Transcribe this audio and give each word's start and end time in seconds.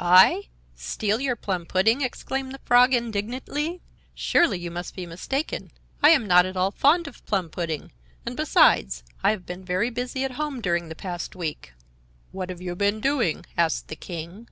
"I! 0.00 0.48
Steal 0.74 1.20
your 1.20 1.36
plum 1.36 1.66
pudding!" 1.66 2.00
exclaimed 2.00 2.50
the 2.52 2.58
Frog, 2.64 2.92
indignantly. 2.92 3.80
"Surely 4.12 4.58
you 4.58 4.68
must 4.68 4.96
be 4.96 5.06
mistaken! 5.06 5.70
I 6.02 6.08
am 6.10 6.26
not 6.26 6.44
at 6.46 6.56
all 6.56 6.72
fond 6.72 7.06
of 7.06 7.24
plum 7.26 7.48
pudding, 7.48 7.92
and, 8.26 8.36
besides, 8.36 9.04
I 9.22 9.30
have 9.30 9.46
been 9.46 9.64
very 9.64 9.90
busy 9.90 10.24
at 10.24 10.32
home 10.32 10.60
during 10.60 10.88
the 10.88 10.96
past 10.96 11.36
week." 11.36 11.74
"What 12.32 12.50
have 12.50 12.60
you 12.60 12.74
been 12.74 12.98
doing?" 12.98 13.46
asked 13.56 13.86
the 13.86 13.94
King. 13.94 14.48